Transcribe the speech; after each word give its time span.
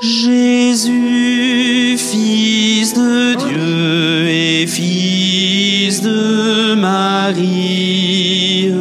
Jésus, 0.00 1.96
fils 1.98 2.94
de 2.94 3.34
Dieu 3.34 4.28
et 4.28 4.66
fils 4.68 6.02
de 6.02 6.74
Marie, 6.74 8.72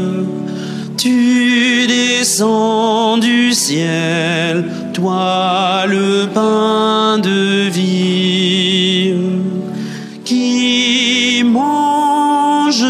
tu 0.95 1.87
descends 1.87 3.17
du 3.17 3.51
ciel, 3.51 4.65
toi 4.93 5.85
le 5.87 6.27
pain 6.31 7.17
de 7.17 7.67
vie, 7.69 9.15
qui 10.23 11.43
mange 11.43 12.85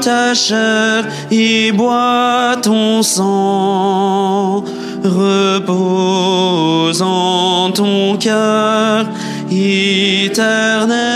ta 0.00 0.34
chair 0.34 1.06
et 1.30 1.70
boit 1.70 2.56
ton 2.60 3.02
sang, 3.04 4.64
repose 5.04 7.02
en 7.02 7.70
ton 7.72 8.16
cœur 8.16 9.06
éternellement. 9.50 11.11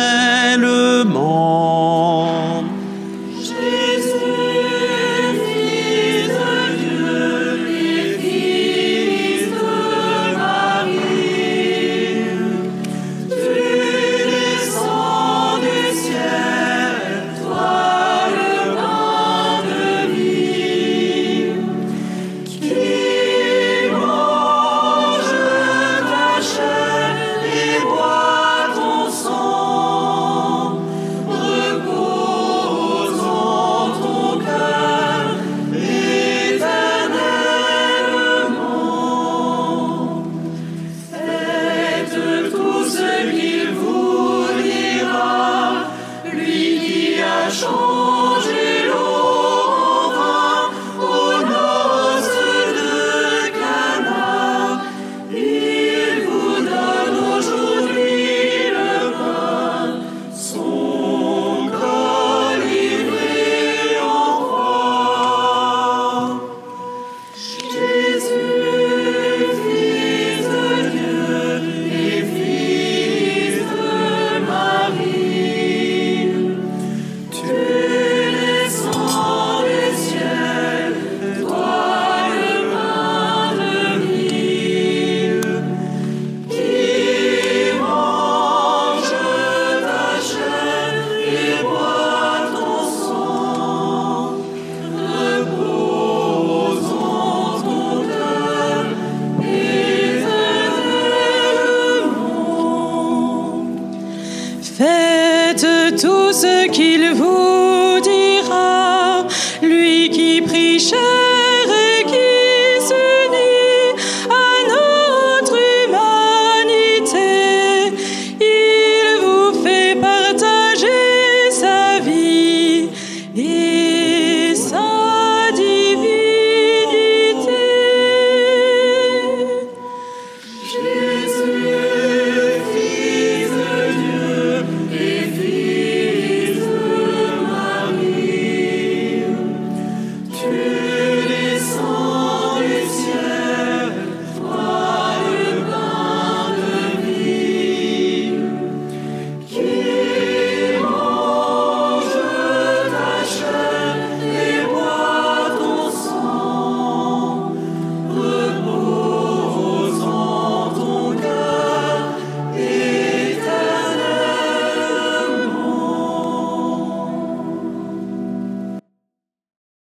ce 106.36 106.68
qu'il 106.68 107.14
vous 107.14 107.98
dira, 108.00 109.26
lui 109.62 110.10
qui 110.10 110.42
prêche. 110.42 110.92